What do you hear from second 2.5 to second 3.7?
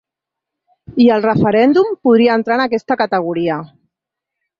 en aquesta categoria.